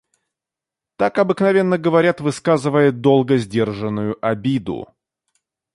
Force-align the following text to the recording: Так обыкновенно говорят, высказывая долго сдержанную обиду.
Так 0.95 1.19
обыкновенно 1.19 1.77
говорят, 1.77 2.21
высказывая 2.21 2.91
долго 2.91 3.37
сдержанную 3.37 4.17
обиду. 4.25 4.89